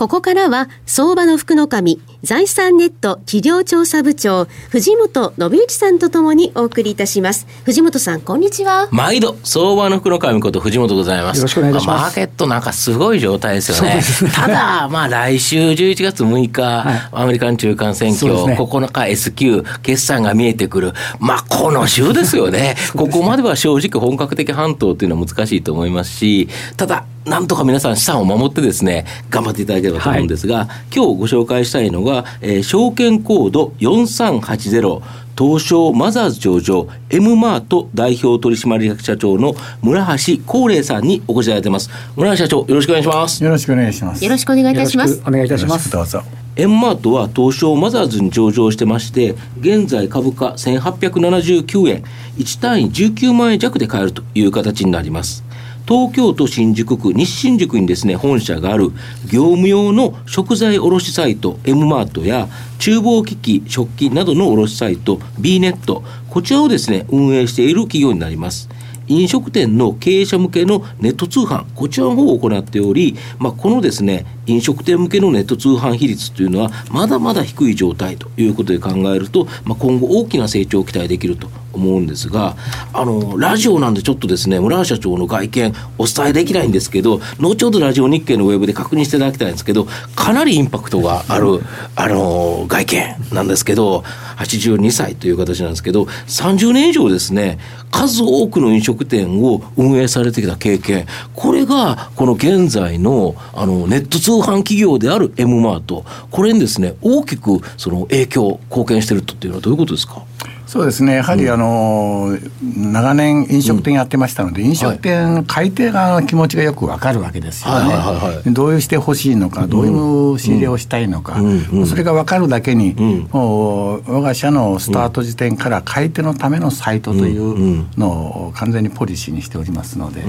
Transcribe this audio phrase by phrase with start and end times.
[0.00, 7.46] ここからは、相場の福の神、財産ネット企業調査部長、藤本信之さんとともにお送りいたします。
[7.66, 8.88] 藤本さん、こんにちは。
[8.92, 11.36] 毎度、相場の福の神こと藤本でございます。
[11.36, 12.02] よろしくお願いします。
[12.04, 13.96] マーケットなんかすごい状態ですよね。
[13.96, 14.02] ね
[14.34, 20.94] ただ、まあ来週11月6日、はい、アメリカン中間選挙、ね、9日 S q 決算が見えてくる。
[21.18, 22.74] まあこの週ですよ ね。
[22.96, 26.48] ここまでは正直本格的半島っていうのは難しいと思いますし、
[26.78, 35.02] ただ、なんとか皆さん資産を守ってですね、頑張っていただければと思うんですが、はい、今日ご紹介したいのが、えー、証券コード4380、
[35.36, 41.90] 東証マザーズ上場 M マート代表取締役社長の村橋光礼さんにお越しいただいてます。
[42.16, 43.44] 村橋社長、よろしくお願いします。
[43.44, 44.24] よろしくお願いします。
[44.24, 45.22] よろしくお願いいたします。
[45.26, 45.90] お願いいたします。
[45.90, 46.22] どうぞ。
[46.56, 52.04] エンマートは東証マザーズに上場してまして、現在株価1879円、
[52.38, 55.44] 1単位19万円弱で買えるという形になります。
[55.90, 58.90] 東京都新宿区西新宿にですね本社がある
[59.26, 62.46] 業務用の食材卸サイト M マートや
[62.78, 68.68] 厨房機器食器などの卸サイト B ネットこちらをですね運営している企業になります。
[69.08, 81.48] 飲食店の経営者向けのネット通販こちらの方を行っており、まあ、このですね飲食店向けのネット通販比率というのはまだまだ低い状態ということで考えると、まあ、今後大きな成長を期待できると
[81.80, 82.56] 思うんですが
[82.92, 91.60] あのラジオなんでちょっとですね村社長の外見お伝えできないんですけど後ほどラジオ日経のウェブで確認していただきたいんですけどかなりインパクトがある
[91.96, 94.04] あの外見なんですけど
[94.36, 97.58] 82歳という形なんですけど30年以上ですね
[97.90, 110.22] 数多くの飲食店を運営されてきた経験これがこの現在のあのネット通販企業である M マートこれにですね大きくその影響貢献してるというのはどういうことですか？
[110.70, 118.52] そうですね、やはりあの、長年飲食店やってましたので、飲食店買い手側の気持ちがよくわかるわけですよね。
[118.52, 118.76] どうい。
[118.76, 121.40] うしてほしいのか、どういう仕入れをしたいのか、
[121.88, 122.94] それが分かるだけに、
[123.32, 130.22] もう我が社のスタート時点から買い手のためのサイトというのを完全にポリシーにしておりますので、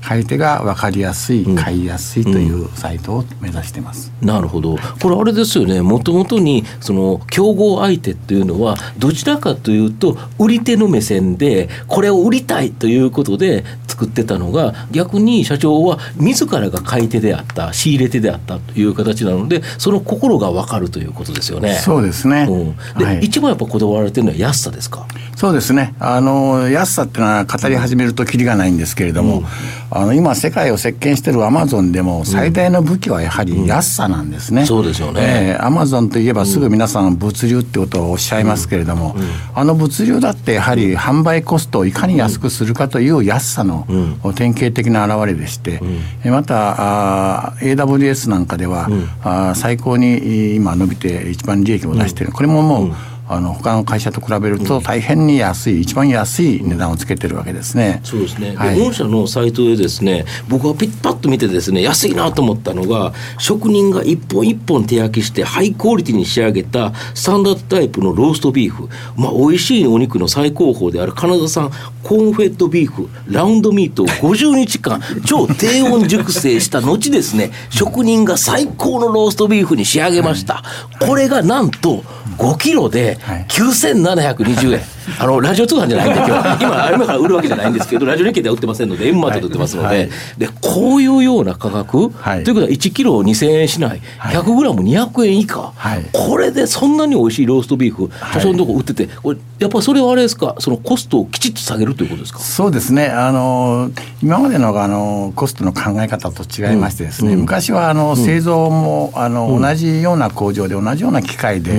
[0.00, 4.12] 買い手が分かりやすい、買いやすいというサイトを目指してます。
[4.22, 4.78] なるほど。
[5.02, 21.74] これあれですよね、もともとにその競合相手っていうのはどちらかといううと売り手の目線でこれを売りたいということで作ってたのが逆に社長は自らが買い手であった仕入れ手であったという形なのでその心が分かるということですよね。
[21.74, 25.06] そうですね、うん、で、はい、一番やっぱこだわられてるのは安さですか？
[25.38, 25.94] そうですね。
[26.00, 29.46] あの安さっていうのは語り始めるときりがないんですけれども、うん、
[29.88, 34.62] あの今世界を席巻しているアマゾンでも最大の武器はやはり安さなんですね。
[34.62, 39.14] うん、そうですよね、アマゾンといえばすぐ皆さん物流ってことをおっしゃいますけれども、
[39.54, 43.86] あの物流だってやはり販売コストをいかに安くするかという安さの
[44.34, 45.80] 典型的な表れでして、
[46.24, 48.88] またあ AWS なんかでは、
[49.22, 52.92] あ最高に今伸びて一番利益を出している、これももう、
[53.28, 58.00] あの他の会社と比べると大変に安い、一番安い値段をつけてるわけですね。
[58.02, 58.56] そうですね。
[58.56, 71.70] はい、御社のサイトでですね、僕はピッパッと見てですね、安いなと思ったのが、職人が一本一本手焼きしてハイクオリティに仕上げたスタンダードタイプのローストビーフ、まあ美味しいお肉の最高峰であるカナダ産
[72.02, 80.62] コーンフェットビーフ、ラウンドミートを50日間超低温熟成した後ですね、職人が最高のローストビーフに仕上げました。
[81.00, 82.02] これがなんと
[82.38, 83.17] 5キロで
[83.48, 84.80] 9720円。
[85.18, 90.08] あの、ラジオ通販じゃないんで、今日、 今、今から売るわけじゃないんですけど、ラジオ連携では売ってませんので、エンマートで売ってますので、はい、
[90.38, 102.38] で、こういうような価格、はい、ということは1キロ2000円しない、100グラム200円以下、はい、これでそんなに美味しいローストビーフ、はい、そのとこ売ってて、これ、やっぱりそれはあれですか、そのコストをきちっと下げるということですか？
[102.40, 103.90] そうですね、あの、
[104.22, 111.72] 今までのあのコストの考え方と違いましてですね、うん、昔はあの製造もあの、同じような工場で、同じような機械で、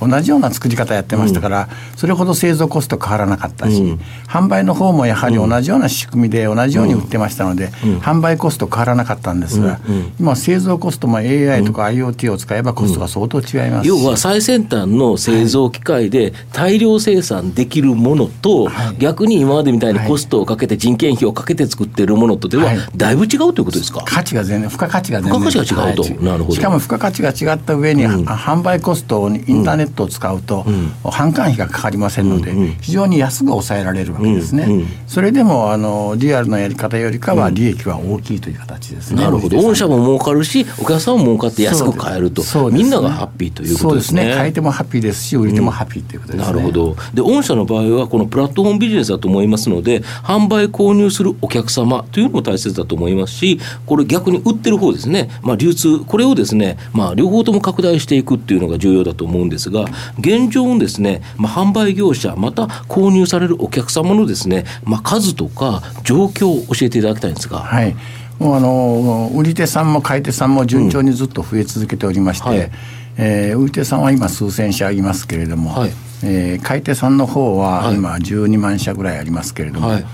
[0.00, 26.54] 同じような作り方やってましたから、それほど製造コスト変わらなかったし、うん、販売の方もやはり同じような仕組みで同じように売ってましたので、うん、販売コスト変わらなかったんですが、うん、今製造コストも AI とか IoT を使えばコストが相当違います、要は最先端の製造機械で大量生産できるものと、はい、逆に今までみたいにコストをかけて人件費をかけて作っているものとではだいぶ違うということですか、価値が全然付加価値が全然付加価値が違うと、はい、なるほど。
[26.54, 30.64] しかも付加価値が違った上に、販売コストをインターネットを使うと、
[31.04, 39.60] 販管費がかかりませんので、非常に安く抑えられるわけですね、それでもあのリアルなやり方よりかは利益は大きいという形ですね、なるほど。
[39.60, 44.34] 御社も儲かるしお客さんも儲かって安く買えると、ね、みんながハッピーということですね。
[44.34, 46.96] 買い手もハッピーですし売り手もハッピーということですね、なるほど。
[47.14, 59.84] で御社の場合はこのプラットフォームビジネスだと思いますので販売購入するお客様というのも大切だと思いますしこれ逆に売ってる方ですね、まあ、流通これをですね、まあ、両方とも拡大していくっていうのが重要だと思うんですが
[60.18, 67.58] 現状のですね、まあ、販売業者また購入されるお客様のですね、まあ、数とか状況を教えていただきたいんですが。
[67.58, 67.96] はい。
[68.38, 72.70] もうあの売り手さんも買い手さんも順調にずっと増え続けておりまして、うんはい、
[73.18, 75.90] えー、売り手さんは今数千社ありますけれども、はい、
[76.24, 80.04] えー、買い手さんの方は今12万社ぐらいありますけれども、はい、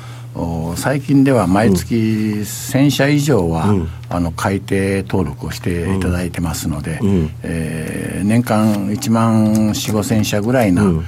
[0.77, 11.03] 最近では毎月1000社以上は、うん、あの改定登録をしていただいてますので、うん、えー、年間1万4 5千社ぐらいな、うん、あ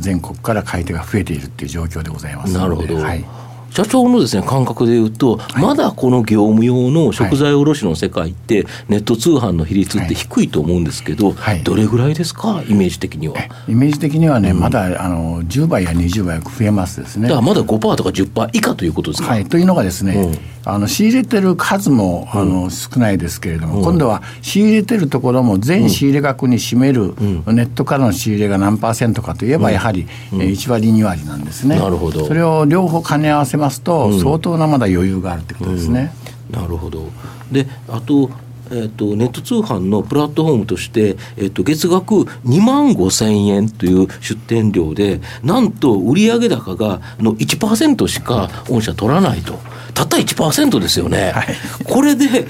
[0.00, 3.24] 全国から買い手が増えているっていう状況でございますなるほど、はい
[3.74, 13.34] 社長のですね感覚でいうと、はい、まだこの業務用の食材卸の世界って、ネット通販の比率って低いと思うんですけど、はい、どれぐらいですか、イメージ的には。
[13.68, 17.28] イメージ的にはね、うん、まだあの10倍や20倍増えますですね。
[17.28, 19.30] だからまだ5%とか10%以下ということですか？
[19.30, 27.14] はい、というのがですね、うん、あの仕入れてる数もあの、少ないですけれども、うん、今度は仕入れてるところも全仕入れ額に占める、
[27.46, 31.76] ネットからの仕入れが何パーセントかといえば、やはり、うん、1割、2割なんですね。
[31.76, 32.24] なるほど。
[32.24, 36.14] それを両方兼ね合わせますと、相当なまだ余裕があるってことですね。
[36.50, 37.08] なるほど。
[37.50, 38.30] であと
[38.70, 42.14] えーと、ネット通販のプラットフォームとして、えーと、月額
[42.46, 49.58] 2万5千円という出店料でなんと売上高がの1%しか御社取らないと。
[49.92, 52.46] たった1%ですよね、はい、これで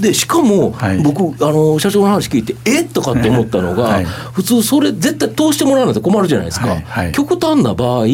[0.00, 2.88] でしかも、はい、僕あの社長の話聞いてえっ？
[2.88, 8.06] とかって思ったのが、 はい、普通それ絶対通してもらわないと困るじゃないですか、はい、極端な場合、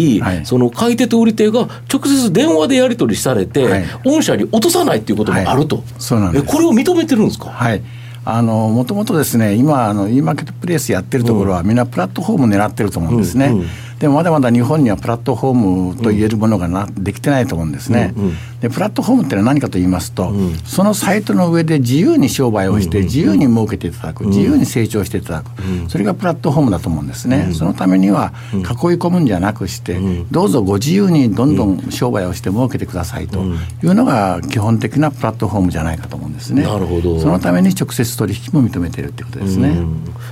[0.45, 6.45] その買い手と売り手が直接電話でやり取りされて、御社に落とさないっていうこともあると、そうなんです。
[6.45, 7.51] これを認めてるんですか？
[7.51, 7.83] はい。
[8.23, 13.47] あのもともとですね今あの e マーケットプレイスやってるところは、みんなプラットフォーム狙ってると思うんですね。
[13.47, 13.67] うんうん
[14.01, 15.55] でもまだまだ日本にはプラットフォー
[15.95, 18.15] ムと言えるものがな、できてないと思うんですね。
[18.17, 25.51] うんうん、でプラットフォームってのは何かと言いますと、うん、そのサイトの上で自由に商売をして、自由に儲けていただく、自由に成長していただく、
[25.91, 27.51] それがプラットフォームだと思うんですね。
[27.53, 28.63] そのためには囲い
[28.97, 30.01] 込むんじゃなくして、
[30.31, 33.41] どうぞご自由にどんどん商売をして儲けてくださいと
[33.83, 36.63] いうのが基本的なプラットフォームじゃないかと思うんですね。
[36.63, 37.21] なるほど。
[37.21, 39.77] そのために直接取引も認めているってことですね。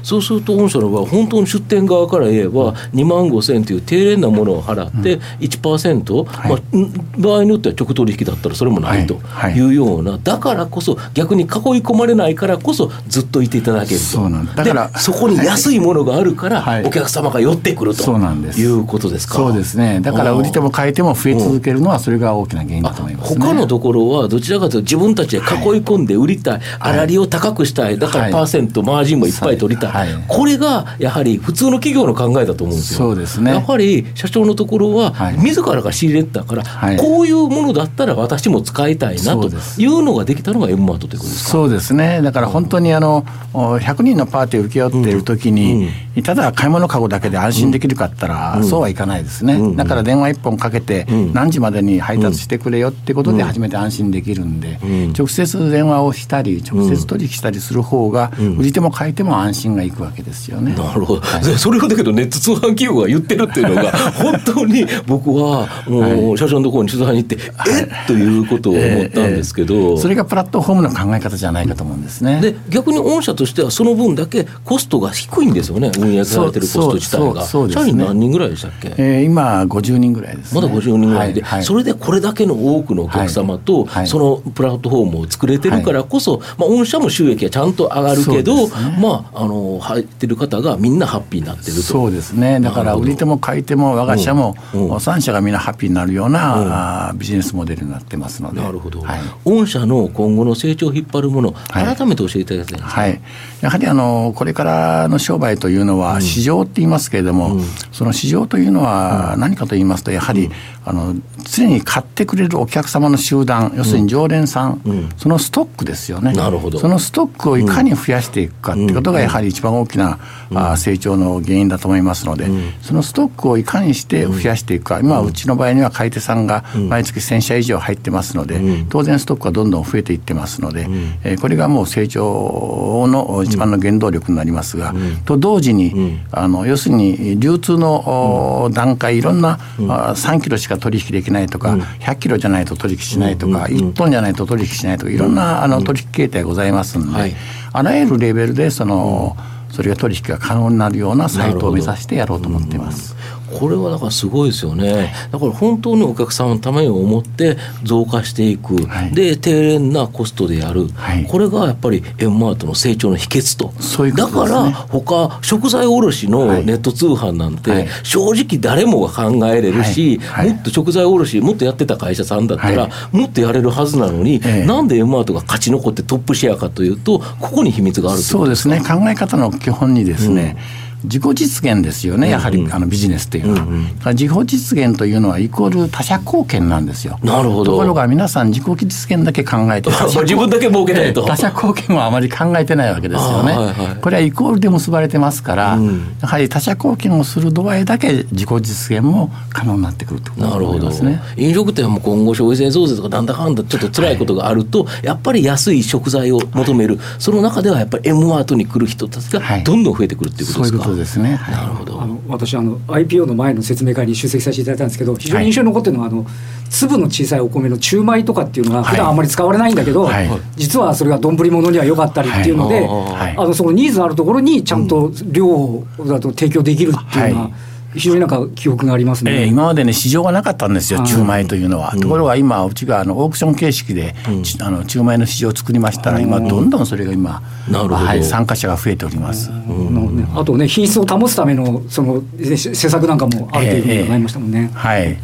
[0.02, 9.20] そうすると御社の場合本当に出店側から言えば2万5千という低廉なものを払って1%、はい、まあ、場合によっては直取引だったらそれもないと
[9.54, 9.60] い。
[9.60, 14.06] うような、だからこそ逆に囲い込まれないからこそずっといていただけると。
[14.06, 14.64] そうなんだ。
[14.64, 18.60] からそこに安いものがあるから、お客様が寄ってくるとそうなんです。
[18.60, 19.34] いうことですか。
[19.34, 20.00] そうですね。
[20.00, 25.44] だから売り手も買い手も増え続けるのはそれが大きな原因だと思います、ね、他のところはどちらかというと自分たちで囲い
[25.82, 27.98] 込んで売りたい、粗利を高くしたい。
[27.98, 32.98] だからパーセント、マージンもいっぱい取りたい、これがやはり普通の企業の考えだと思うんですよ。
[32.98, 39.48] そうですねやはり社長のところは、自らが仕入れてたから、はい、こういうものだったら私も使いたいなと
[39.78, 41.50] いうのができたのが M マートということですか？
[41.50, 45.88] そうですね、だから本当にあの100人のパーティーを請け負っているときに、うん。
[46.16, 49.62] うん、ただ買い物かごだけで安心できるかったら、うん、そうはいかないですね、うん。
[49.70, 54.78] うん、だから電話一本かけて、何時までに配達してくれよってことで初めて安心できるんで、
[55.16, 60.74] 直接電話をしたり、直接取引したりする方が、売り手も買い手も安心がいくわけですよね。
[60.74, 67.38] なるほど、はい、それをだけどネット通販企業が言ってるっていうのが本当に僕はもう社長のところに取材に行って、
[67.70, 72.40] えっということを思ったんですけど、それがプラットフォームの考え方じゃないかと思うんですね。
[72.40, 75.90] で逆に御社としてはその分だけコストが低いんですよね。
[75.98, 77.46] 運営されてるコスト自体が。
[77.46, 91.82] 社員何人ぐらいでしたっけ、えー、今50人ぐらいです、ね、まだ50人ぐらいで、それでこれだけの多くのお客様と、はい、そのプラットフォームを作れてるからこそ、まあ、御社も収益はちゃんと上がるけど、ね、まああの入ってる方がみんなハッピーになってると。
[91.82, 92.60] そうですね。
[92.60, 98.62] だから売り手も買い手も我が社も、うんうん、3社がみんなハッピーになるような、うん、ビジネスモデルになってますので。
[98.62, 103.20] なるほど、はい、御社の今後の成長を引っ張るもの改めて教えていただきたいはい、
[103.60, 110.50] やはりあのこれからの商売というのは市場って言いますけれども、うん、その市場というのは何かと言いますとやはり、
[110.84, 116.32] あの常に買ってくれるお客様の集団要するに常連さん、そのストックですよね。
[116.32, 116.78] なるほど。
[116.78, 120.18] そのストックをいかに増やしていくかっていうことがやはり一番大きな、
[120.54, 122.48] あ成長の原因だと思いますので、
[122.82, 128.60] そのストックをいかにして増やしていくか、今、うちの場合には買い手さんが毎月1000社以上入ってますので、
[128.90, 130.86] 当然ストックはどんどん増えていってますので、
[131.24, 147.34] えこれがもう成長の一番の原動力になりますが、と同時に、あの要するに流通の段階、いろんな、3キロしか取引できないとか、100キロじゃないと取引しないとか、1トンじゃないと取引しないとか、いろんなあの取引形態ございますので、
[147.72, 149.34] あらゆるレベルでその、
[149.78, 153.14] それが取引が可能になるようなサイトを目指してやろうと思っています。
[153.58, 178.80] これはだからすごいですよね、だから本当にお客さんのためを思って増加していく、はい、で低廉なコストでやる、はい、これがやっぱり M マートの成長の秘訣と、そういうだから他食材卸のネット通販なんて、正直誰もが考えれるし、もっと食材卸もっとやってた会社さんだったら、もっとやれるはずなのに、ええ、なんで M マートが勝ち残ってトップシェアかというとここに秘密があるそうですね。
[178.80, 183.82] 考え方の基本にですね、うん自己実現ですよね、やはり、あのビジネスっていうのは、うんうん、
[184.14, 187.18] 自己実現というのはイコール他者貢献なんですよ。
[187.22, 187.72] なるほど。
[187.72, 189.90] ところが皆さん自己実現だけ考えて
[190.22, 191.24] 自分だけ儲けないと。
[191.24, 201.20] 他者貢献はあまり考えてないわけですよね、はいはい、これはイコールで結ばれてますから、うん、やはり他者貢献をする度合いだけ自己実現も可能になってくるということになりますね。
[201.36, 211.66] 飲食店も今後消費税増税とかなんだかんだちょっと辛いことがあると、はい、やっぱり安い食材を求める、はい、その中ではやっぱり M アートに来る人たちがどんどん増えてくるっていうことですか、ことですね、はい。
[211.66, 212.00] るほど。
[212.00, 216.26] あの私あの IPO の前の説明会に出席させていただいたんですけど非常に印象に残ってるのは、はい、あの
[216.70, 227.50] 粒の小さいお米の中米とかっていうのが普段あんまり使われないんだけど、はい、実はそれが丼物には良かったりっていうので、はい、あのそのニーズあるところにちゃんと量だと提供できるっていうのは。
[227.94, 231.96] 非常になんか記憶がありますね、えー、今までね市場がなかったんですよ、中米というのは。
[231.96, 239.50] ところが今うちがあのオークション形式で、うん、あの中米の市場を作りましたら今どんどんそれが今、はい、参加者が増えております。
[239.50, 244.70] ね、あとね品質を保つためのその施策なんかもあるというふうになりましたもんね。
[244.72, 245.18] えー、はい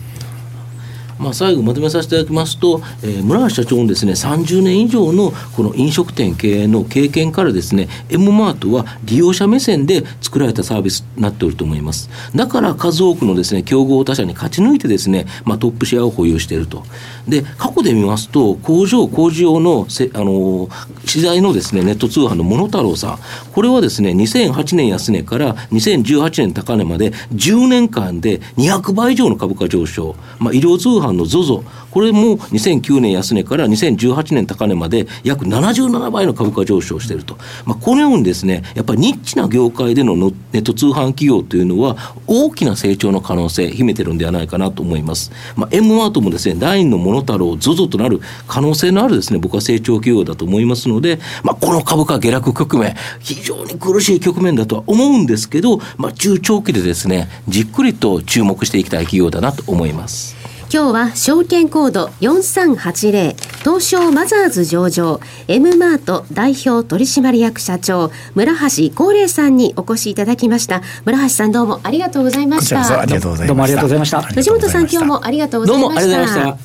[1.18, 12.10] まあ、最後まとめさせていただきますと、えー、村橋社長のですね30年以上のこの飲食店経営の経験からですね M マートは利用者目線で作られたサービスになっておると思います。
[12.34, 16.84] だから数多くのですね競合他社に勝ち抜いてですね、まあ、トップシェアを保有していると。
[17.28, 20.68] で過去で見ますと工場工事用のせあの
[21.06, 23.18] 資材のですねネット通販のモノタロウさん。
[23.52, 41.96] これはですね2008年安値から2018年高値まで10年間で200倍以上の株価上昇、まあ、医療通販の ZOZO これも2009年安値から2018年高値まで約77倍の株価上昇していると、まあ、このようにですねやっぱりニッチな業界でのネット通販企業というのは
[42.26, 60.43] 大きな成長の可能性秘めてるんではないかなと思います、まあ、M マートもですねラインのモノタロウ ZOZO となる可能性のあるですね僕は成長企業だと思いますので、まあ、この株価下落局面非常に苦しい局面だとは思うんですけど、まあ、中長期でですねじっくりと注目していきたい企業だなと思います。
[60.74, 68.58] 今日は証券コード4380東証マザーズ上場 M マート代表取締役社長村橋
[68.90, 70.82] 光礼さんにお越しいただきました。
[71.04, 73.02] 村橋さんどうもありがとうございました。
[73.02, 73.46] ありがとうございました。
[73.46, 74.22] どうもありがとうございました。
[74.22, 75.90] 藤本さん今日もありがとうございました。
[75.90, 76.62] どうもありがとうございまし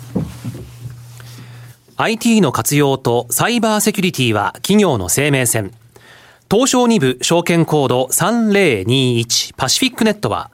[1.97, 2.03] た。
[2.03, 5.71] IT の活用とサイバーセキュリティは企業の生命線。
[6.49, 10.49] 東証2部証券コード3021パシフィックネットは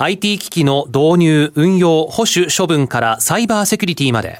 [0.00, 4.38] IT 機器の導入、運用、保守、処分からサイバーセキュリティまで、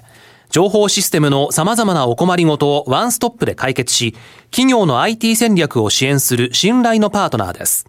[0.50, 4.14] 情報システムの様々なお困りごとをワンストップで解決し、
[4.52, 7.88] 企業の IT 戦略を支援する信頼のパートナーです。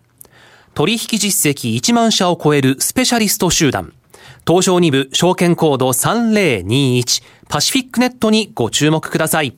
[0.73, 3.93] 取引実績1万社を超えるスペシャリスト集団、
[4.47, 9.55] 東証2部証券コード3021パシフィックネットにご注目ください。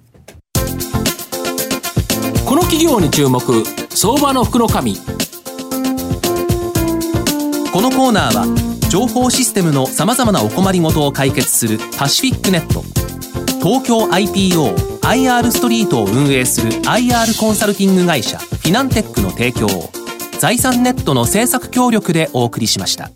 [2.46, 3.42] この企業に注目、
[3.90, 4.98] 相場の福の神。
[7.74, 12.82] このコーナーは情報システムのさまざまなお困りごとを解決するパシフィックネット
[13.64, 19.90] 東京 IPOIR ストリートを運営する IR コンサルティング会社フィナンテックの提供を
[20.38, 23.10] 財産ネットの政策協力でお送りしました。